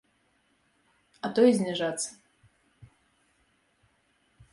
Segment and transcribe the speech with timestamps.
[1.27, 2.07] А то і зніжацца.